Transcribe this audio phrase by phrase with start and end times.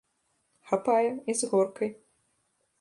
[0.69, 1.89] Хапае, і з горкай.